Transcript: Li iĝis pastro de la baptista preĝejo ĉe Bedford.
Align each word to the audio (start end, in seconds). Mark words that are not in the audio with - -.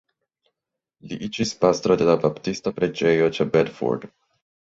Li 1.11 1.19
iĝis 1.27 1.51
pastro 1.65 1.97
de 1.99 2.07
la 2.09 2.15
baptista 2.25 2.75
preĝejo 2.81 3.29
ĉe 3.37 3.49
Bedford. 3.53 4.11